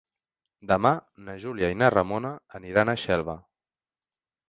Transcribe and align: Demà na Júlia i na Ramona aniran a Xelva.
Demà 0.71 0.91
na 1.27 1.35
Júlia 1.45 1.71
i 1.75 1.79
na 1.83 1.91
Ramona 1.99 2.35
aniran 2.63 2.93
a 2.93 2.99
Xelva. 3.07 3.41